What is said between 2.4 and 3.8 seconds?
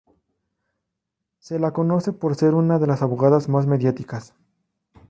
una de las abogadas más